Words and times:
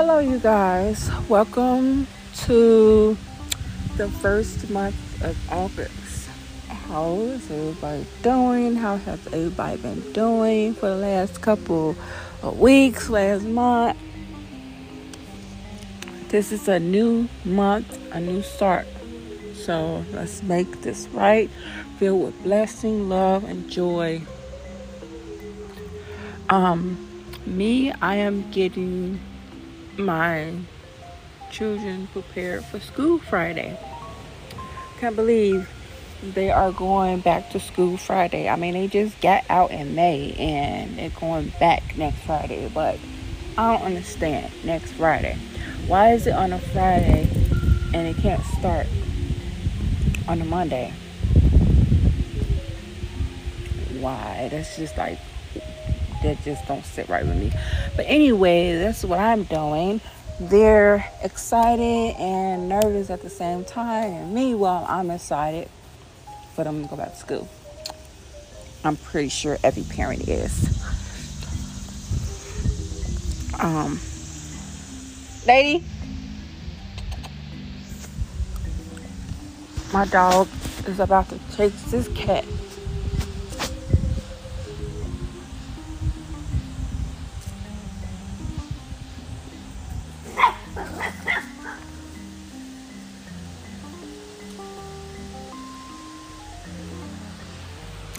Hello, 0.00 0.20
you 0.20 0.38
guys. 0.38 1.10
Welcome 1.28 2.06
to 2.46 3.18
the 3.96 4.08
first 4.08 4.70
month 4.70 4.94
of 5.24 5.36
August. 5.50 6.28
How 6.68 7.14
is 7.14 7.50
everybody 7.50 8.06
doing? 8.22 8.76
How 8.76 8.98
has 8.98 9.26
everybody 9.26 9.76
been 9.78 10.12
doing 10.12 10.74
for 10.74 10.90
the 10.90 10.94
last 10.94 11.42
couple 11.42 11.96
of 12.44 12.60
weeks, 12.60 13.10
last 13.10 13.42
month? 13.42 13.98
This 16.28 16.52
is 16.52 16.68
a 16.68 16.78
new 16.78 17.28
month, 17.44 17.98
a 18.12 18.20
new 18.20 18.42
start. 18.42 18.86
So 19.54 20.04
let's 20.12 20.44
make 20.44 20.82
this 20.82 21.08
right, 21.08 21.50
filled 21.98 22.22
with 22.22 22.42
blessing, 22.44 23.08
love, 23.08 23.42
and 23.42 23.68
joy. 23.68 24.22
Um, 26.48 27.04
me, 27.44 27.90
I 28.00 28.14
am 28.14 28.48
getting 28.52 29.18
my 29.98 30.54
children 31.50 32.06
prepared 32.12 32.64
for 32.64 32.78
school 32.78 33.18
Friday. 33.18 33.78
Can't 35.00 35.16
believe 35.16 35.68
they 36.22 36.50
are 36.50 36.72
going 36.72 37.20
back 37.20 37.50
to 37.50 37.60
school 37.60 37.96
Friday. 37.96 38.48
I 38.48 38.56
mean, 38.56 38.74
they 38.74 38.86
just 38.86 39.20
got 39.20 39.44
out 39.48 39.70
in 39.70 39.94
May 39.94 40.32
and 40.32 40.98
they're 40.98 41.10
going 41.10 41.52
back 41.60 41.96
next 41.96 42.18
Friday, 42.20 42.70
but 42.72 42.98
I 43.56 43.72
don't 43.72 43.86
understand 43.86 44.52
next 44.64 44.92
Friday. 44.92 45.36
Why 45.86 46.12
is 46.12 46.26
it 46.26 46.32
on 46.32 46.52
a 46.52 46.58
Friday 46.58 47.28
and 47.94 48.06
it 48.06 48.16
can't 48.18 48.44
start 48.44 48.86
on 50.28 50.40
a 50.40 50.44
Monday? 50.44 50.92
Why? 54.00 54.48
That's 54.50 54.76
just 54.76 54.96
like 54.96 55.18
that 56.22 56.42
just 56.42 56.66
don't 56.66 56.84
sit 56.84 57.08
right 57.08 57.24
with 57.24 57.36
me. 57.36 57.52
But 57.96 58.06
anyway, 58.08 58.76
that's 58.76 59.04
what 59.04 59.18
I'm 59.18 59.44
doing. 59.44 60.00
They're 60.40 61.10
excited 61.22 62.14
and 62.18 62.68
nervous 62.68 63.10
at 63.10 63.22
the 63.22 63.30
same 63.30 63.64
time, 63.64 64.12
and 64.12 64.34
me, 64.34 64.54
well, 64.54 64.86
I'm 64.88 65.10
excited 65.10 65.68
for 66.54 66.64
them 66.64 66.82
to 66.82 66.88
go 66.88 66.96
back 66.96 67.12
to 67.12 67.16
school. 67.16 67.48
I'm 68.84 68.96
pretty 68.96 69.28
sure 69.28 69.58
every 69.64 69.82
parent 69.82 70.28
is. 70.28 70.78
Um, 73.58 73.98
lady, 75.46 75.84
my 79.92 80.06
dog 80.06 80.48
is 80.86 81.00
about 81.00 81.28
to 81.30 81.38
chase 81.56 81.82
this 81.90 82.08
cat 82.14 82.44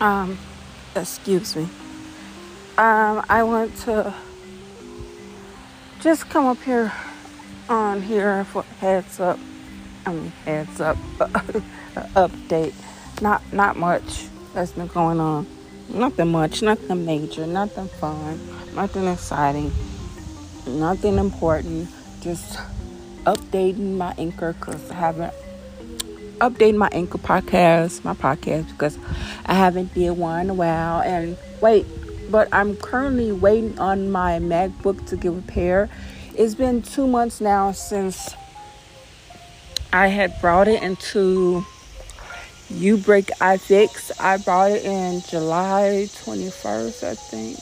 Um, 0.00 0.38
excuse 0.94 1.56
me. 1.56 1.62
Um, 2.76 3.24
I 3.30 3.42
want 3.42 3.74
to 3.78 4.14
just 6.00 6.28
come 6.28 6.44
up 6.44 6.58
here 6.62 6.92
on 7.68 8.02
here 8.02 8.44
for 8.44 8.62
heads 8.80 9.20
up. 9.20 9.38
I 10.04 10.12
mean, 10.12 10.32
heads 10.44 10.80
up 10.80 10.96
update. 12.14 12.74
Not 13.22 13.40
not 13.52 13.76
much 13.76 14.26
that's 14.52 14.72
been 14.72 14.86
going 14.88 15.18
on. 15.18 15.46
Nothing 15.88 16.28
much. 16.30 16.60
Nothing 16.60 17.06
major. 17.06 17.46
Nothing 17.46 17.88
fun. 17.88 18.38
Nothing 18.74 19.06
exciting. 19.06 19.72
Nothing 20.66 21.16
important. 21.16 21.88
Just 22.20 22.58
updating 23.24 23.96
my 23.96 24.14
anchor 24.18 24.52
because 24.52 24.90
I 24.90 24.94
haven't 24.94 25.32
updating 26.40 26.76
my 26.76 26.88
anchor 26.92 27.18
podcast, 27.18 28.04
my 28.04 28.14
podcast 28.14 28.68
because 28.68 28.98
I 29.46 29.54
haven't 29.54 29.94
did 29.94 30.10
one 30.12 30.40
in 30.42 30.50
a 30.50 30.54
while. 30.54 31.02
And 31.02 31.36
wait, 31.60 31.86
but 32.30 32.48
I'm 32.52 32.76
currently 32.76 33.32
waiting 33.32 33.78
on 33.78 34.10
my 34.10 34.38
MacBook 34.38 35.06
to 35.08 35.16
get 35.16 35.32
repaired. 35.32 35.90
It's 36.34 36.54
been 36.54 36.82
two 36.82 37.06
months 37.06 37.40
now 37.40 37.72
since 37.72 38.34
I 39.92 40.08
had 40.08 40.38
brought 40.40 40.68
it 40.68 40.82
into 40.82 41.64
You 42.68 42.98
Break 42.98 43.30
I 43.40 43.56
Fix. 43.56 44.12
I 44.20 44.36
brought 44.36 44.72
it 44.72 44.84
in 44.84 45.22
July 45.22 46.08
21st, 46.24 47.02
I 47.04 47.14
think, 47.14 47.58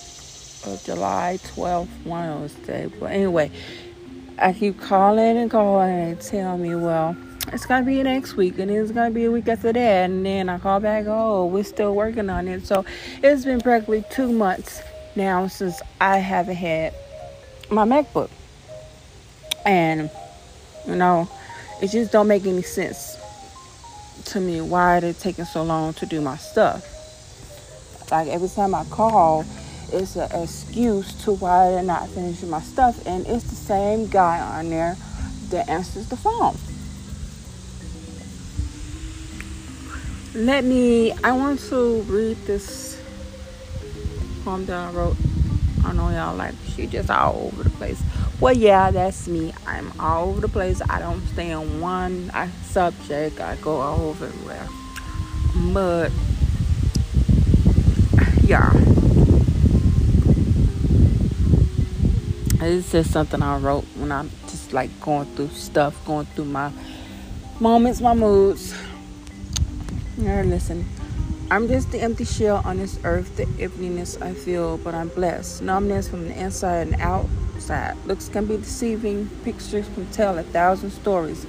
or 0.66 0.80
July 0.84 1.38
12th, 1.54 2.04
one 2.04 2.28
of 2.28 2.40
those 2.40 2.66
days. 2.66 2.90
But 2.98 3.12
anyway, 3.12 3.50
I 4.38 4.52
keep 4.52 4.80
calling 4.80 5.36
and 5.36 5.50
calling 5.50 5.94
and 5.94 6.20
tell 6.20 6.58
me, 6.58 6.74
well, 6.74 7.16
it's 7.52 7.66
gonna 7.66 7.84
be 7.84 8.02
next 8.02 8.34
week 8.36 8.58
and 8.58 8.70
it's 8.70 8.90
gonna 8.90 9.10
be 9.10 9.24
a 9.24 9.30
week 9.30 9.48
after 9.48 9.72
that 9.72 10.10
and 10.10 10.24
then 10.24 10.48
I 10.48 10.58
call 10.58 10.80
back, 10.80 11.04
oh, 11.06 11.46
we're 11.46 11.64
still 11.64 11.94
working 11.94 12.30
on 12.30 12.48
it. 12.48 12.66
So 12.66 12.84
it's 13.22 13.44
been 13.44 13.60
practically 13.60 14.04
two 14.10 14.32
months 14.32 14.82
now 15.16 15.46
since 15.46 15.80
I 16.00 16.18
haven't 16.18 16.56
had 16.56 16.94
my 17.70 17.84
MacBook. 17.84 18.30
And 19.64 20.10
you 20.86 20.96
know, 20.96 21.28
it 21.82 21.88
just 21.88 22.12
don't 22.12 22.28
make 22.28 22.46
any 22.46 22.62
sense 22.62 23.16
to 24.26 24.40
me 24.40 24.60
why 24.60 25.00
they're 25.00 25.12
taking 25.12 25.44
so 25.44 25.62
long 25.62 25.94
to 25.94 26.06
do 26.06 26.20
my 26.20 26.36
stuff. 26.36 26.90
Like 28.10 28.28
every 28.28 28.48
time 28.48 28.74
I 28.74 28.84
call, 28.84 29.44
it's 29.92 30.16
an 30.16 30.30
excuse 30.42 31.12
to 31.24 31.32
why 31.32 31.70
they're 31.70 31.82
not 31.82 32.08
finishing 32.08 32.50
my 32.50 32.60
stuff, 32.60 33.06
and 33.06 33.26
it's 33.26 33.44
the 33.44 33.54
same 33.54 34.06
guy 34.08 34.40
on 34.40 34.70
there 34.70 34.96
that 35.50 35.68
answers 35.68 36.08
the 36.08 36.16
phone. 36.16 36.56
Let 40.34 40.64
me 40.64 41.12
i 41.22 41.30
want 41.30 41.60
to 41.60 42.00
read 42.02 42.36
this 42.44 43.00
poem 44.44 44.66
that 44.66 44.76
i 44.76 44.90
wrote. 44.90 45.16
I 45.84 45.92
know 45.92 46.08
y'all 46.08 46.34
like 46.34 46.54
she 46.74 46.86
just 46.86 47.10
all 47.10 47.52
over 47.52 47.62
the 47.62 47.70
place. 47.70 48.02
Well 48.40 48.56
yeah 48.56 48.90
that's 48.90 49.28
me. 49.28 49.52
I'm 49.66 49.92
all 50.00 50.30
over 50.30 50.40
the 50.40 50.48
place. 50.48 50.82
I 50.88 50.98
don't 50.98 51.24
stay 51.28 51.52
on 51.52 51.80
one 51.80 52.32
subject 52.64 53.38
i 53.40 53.54
go 53.56 53.76
all 53.80 54.00
over 54.00 54.26
everywhere 54.26 54.66
but 55.72 56.10
yeah. 58.42 58.72
It's 62.60 62.90
just 62.90 63.12
something 63.12 63.40
i 63.42 63.56
wrote 63.58 63.84
when 63.96 64.10
i'm 64.10 64.30
just 64.48 64.72
like 64.72 64.90
going 65.00 65.26
through 65.36 65.50
stuff 65.50 66.04
going 66.06 66.26
through 66.26 66.46
my 66.46 66.72
moments 67.60 68.00
my 68.00 68.14
moods 68.14 68.74
now 70.16 70.42
listen. 70.42 70.84
I'm 71.50 71.68
just 71.68 71.92
the 71.92 72.00
empty 72.00 72.24
shell 72.24 72.62
on 72.64 72.78
this 72.78 72.98
earth, 73.04 73.36
the 73.36 73.46
emptiness 73.62 74.20
I 74.20 74.32
feel, 74.32 74.78
but 74.78 74.94
I'm 74.94 75.08
blessed. 75.08 75.62
Numbness 75.62 76.08
from 76.08 76.28
the 76.28 76.38
inside 76.40 76.88
and 76.88 77.00
outside. 77.00 77.96
Looks 78.06 78.28
can 78.28 78.46
be 78.46 78.56
deceiving, 78.56 79.28
pictures 79.44 79.86
can 79.94 80.06
tell 80.10 80.38
a 80.38 80.42
thousand 80.42 80.90
stories. 80.90 81.46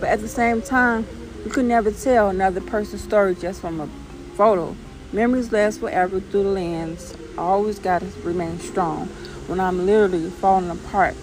But 0.00 0.08
at 0.08 0.20
the 0.20 0.28
same 0.28 0.62
time, 0.62 1.06
you 1.44 1.50
could 1.50 1.66
never 1.66 1.90
tell 1.90 2.28
another 2.28 2.60
person's 2.60 3.02
story 3.02 3.34
just 3.34 3.60
from 3.60 3.80
a 3.80 3.88
photo. 4.36 4.74
Memories 5.12 5.52
last 5.52 5.80
forever 5.80 6.20
through 6.20 6.44
the 6.44 6.48
lens. 6.50 7.14
I 7.36 7.42
always 7.42 7.78
gotta 7.78 8.06
remain 8.22 8.58
strong 8.58 9.06
when 9.48 9.60
I'm 9.60 9.86
literally 9.86 10.30
falling 10.30 10.70
apart. 10.70 11.14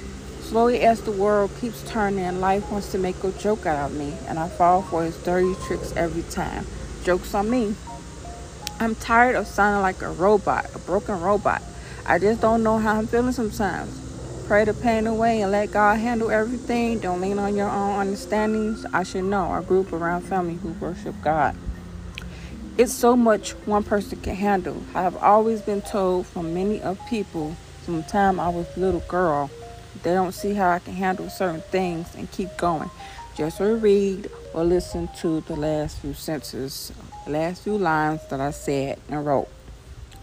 Slowly 0.44 0.81
as 0.81 1.02
the 1.02 1.12
world 1.12 1.52
keeps 1.59 1.81
turning, 1.90 2.42
life 2.42 2.70
wants 2.70 2.92
to 2.92 2.98
make 2.98 3.24
a 3.24 3.31
joke 3.31 3.66
out 3.66 3.90
of 3.90 3.98
me, 3.98 4.14
and 4.28 4.38
I 4.38 4.50
fall 4.50 4.81
for 4.84 5.04
his 5.04 5.18
dirty 5.24 5.56
tricks 5.66 5.96
every 5.96 6.22
time. 6.24 6.68
Joke's 7.04 7.34
on 7.34 7.50
me. 7.50 7.76
I'm 8.80 8.94
tired 8.94 9.36
of 9.36 9.48
sounding 9.48 9.81
like 9.81 10.02
a 10.02 10.12
robot, 10.12 10.70
a 10.76 10.80
broken 10.80 11.19
robot. 11.22 11.63
I 12.06 12.19
just 12.19 12.42
don't 12.42 12.62
know 12.62 12.78
how 12.78 12.98
I'm 12.98 13.07
feeling 13.07 13.31
sometimes. 13.31 14.00
Pray 14.45 14.66
the 14.66 14.74
pain 14.74 15.07
away 15.07 15.42
and 15.42 15.51
let 15.51 15.72
God 15.72 15.98
handle 16.00 16.30
everything. 16.30 17.00
Don't 17.00 17.22
lean 17.22 17.39
on 17.39 17.56
your 17.56 17.69
own 17.69 18.00
understandings. 18.00 18.86
I 18.94 19.04
should 19.04 19.24
know 19.24 19.46
our 19.46 19.62
group 19.62 19.94
around 19.94 20.24
family 20.24 20.56
who 20.56 20.74
worship 20.74 21.16
God. 21.24 21.56
It's 22.78 22.94
so 22.94 23.16
much 23.16 23.51
one 23.66 23.84
person 23.84 24.19
can 24.19 24.36
handle. 24.36 24.84
I 24.94 25.04
have 25.04 25.16
always 25.16 25.62
been 25.62 25.81
told 25.81 26.28
from 26.28 26.54
many 26.54 26.81
of 26.81 27.00
people 27.10 27.56
from 27.86 27.98
the 27.98 28.04
time 28.04 28.39
I 28.39 28.50
was 28.50 28.68
a 28.75 28.80
little 28.80 29.04
girl 29.07 29.50
they 30.03 30.13
don't 30.13 30.33
see 30.33 30.53
how 30.53 30.69
I 30.69 30.79
can 30.79 30.94
handle 30.94 31.29
certain 31.29 31.61
things 31.61 32.13
and 32.15 32.29
keep 32.31 32.55
going. 32.57 32.89
Just 33.35 33.59
read 33.59 34.29
or 34.53 34.63
listen 34.63 35.09
to 35.19 35.41
the 35.41 35.55
last 35.55 35.97
few 36.00 36.13
sentences, 36.13 36.91
last 37.27 37.63
few 37.63 37.77
lines 37.77 38.21
that 38.29 38.39
I 38.39 38.51
said 38.51 39.00
and 39.09 39.25
wrote. 39.25 39.47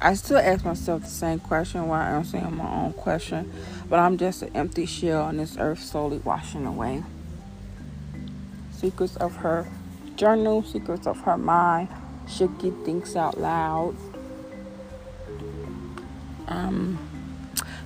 I 0.01 0.15
still 0.15 0.39
ask 0.39 0.65
myself 0.65 1.03
the 1.03 1.09
same 1.09 1.41
question 1.41 1.87
while 1.89 2.01
answering 2.01 2.57
my 2.57 2.85
own 2.85 2.93
question, 2.95 3.53
but 3.89 3.99
I'm 3.99 4.17
just 4.17 4.43
an 4.43 4.55
empty 4.55 4.87
shell 4.87 5.23
on 5.25 5.37
this 5.37 5.57
earth 5.59 5.83
slowly 5.83 6.19
washing 6.19 6.65
away. 6.67 7.03
Secrets 8.73 9.17
of 9.17 9.37
her 9.37 9.69
journal, 10.17 10.63
secrets 10.63 11.07
of 11.07 11.21
her 11.23 11.37
mind. 11.37 11.89
Shooky 12.27 12.85
thinks 12.85 13.17
out 13.17 13.39
loud. 13.39 13.97
Um, 16.47 16.99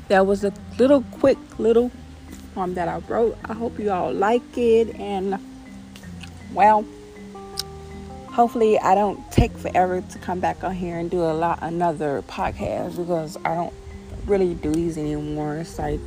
that 0.08 0.26
was 0.26 0.44
a 0.44 0.52
little 0.78 1.02
quick 1.02 1.38
little 1.58 1.90
poem 2.54 2.74
that 2.74 2.88
I 2.88 2.98
wrote. 3.08 3.36
I 3.44 3.54
hope 3.54 3.78
you 3.78 3.90
all 3.90 4.12
like 4.12 4.56
it. 4.56 4.94
And, 4.96 5.38
well, 6.52 6.84
hopefully 8.28 8.78
I 8.78 8.94
don't 8.94 9.30
take 9.30 9.56
forever 9.56 10.00
to 10.00 10.18
come 10.18 10.40
back 10.40 10.64
on 10.64 10.74
here 10.74 10.98
and 10.98 11.10
do 11.10 11.20
a 11.20 11.32
lot 11.32 11.60
another 11.62 12.22
podcast 12.22 12.96
because 12.96 13.36
I 13.44 13.54
don't 13.54 13.74
really 14.26 14.54
do 14.54 14.72
these 14.72 14.98
anymore. 14.98 15.56
It's 15.56 15.78
like 15.78 16.00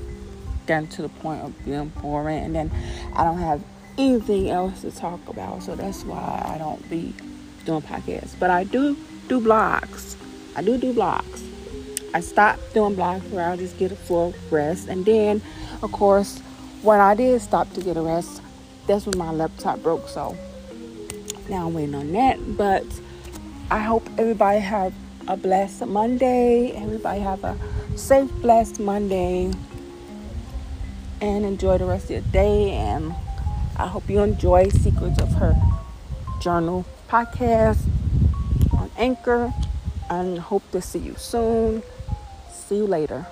getting 0.65 0.89
to 0.89 1.03
the 1.03 1.09
point 1.09 1.41
of 1.43 1.65
being 1.65 1.87
boring 2.01 2.43
and 2.43 2.55
then 2.55 2.71
I 3.15 3.23
don't 3.23 3.37
have 3.37 3.61
anything 3.97 4.49
else 4.49 4.81
to 4.81 4.91
talk 4.91 5.27
about. 5.27 5.63
So 5.63 5.75
that's 5.75 6.03
why 6.03 6.53
I 6.53 6.57
don't 6.57 6.87
be 6.89 7.13
doing 7.65 7.81
podcasts. 7.81 8.37
But 8.37 8.49
I 8.49 8.63
do 8.63 8.95
do 9.27 9.39
blogs. 9.39 10.15
I 10.55 10.61
do 10.61 10.77
do 10.77 10.93
blogs. 10.93 11.56
I 12.13 12.21
stopped 12.21 12.73
doing 12.73 12.95
blogs 12.95 13.29
where 13.29 13.49
I'll 13.49 13.57
just 13.57 13.77
get 13.77 13.91
a 13.91 13.95
full 13.95 14.33
rest. 14.49 14.87
And 14.87 15.05
then, 15.05 15.41
of 15.81 15.91
course, 15.91 16.39
when 16.81 16.99
I 16.99 17.15
did 17.15 17.41
stop 17.41 17.71
to 17.73 17.81
get 17.81 17.97
a 17.97 18.01
rest, 18.01 18.41
that's 18.87 19.05
when 19.05 19.17
my 19.17 19.31
laptop 19.31 19.83
broke. 19.83 20.07
So 20.07 20.37
now 21.49 21.67
I'm 21.67 21.73
waiting 21.73 21.95
on 21.95 22.11
that. 22.13 22.57
But 22.57 22.85
I 23.69 23.79
hope 23.79 24.07
everybody 24.17 24.59
have 24.59 24.93
a 25.27 25.35
blessed 25.35 25.85
Monday. 25.87 26.71
Everybody 26.71 27.19
have 27.19 27.43
a 27.43 27.57
safe, 27.95 28.31
blessed 28.41 28.79
Monday. 28.79 29.51
And 31.19 31.45
enjoy 31.45 31.77
the 31.77 31.85
rest 31.85 32.05
of 32.05 32.11
your 32.11 32.21
day. 32.21 32.71
And 32.71 33.13
I 33.77 33.87
hope 33.87 34.09
you 34.09 34.19
enjoy 34.21 34.69
Secrets 34.69 35.19
of 35.21 35.33
Her 35.33 35.55
Journal 36.41 36.85
podcast 37.09 37.79
on 38.73 38.89
Anchor. 38.97 39.53
And 40.09 40.39
hope 40.39 40.63
to 40.71 40.81
see 40.81 40.99
you 40.99 41.15
soon. 41.17 41.83
See 42.49 42.77
you 42.77 42.87
later. 42.87 43.27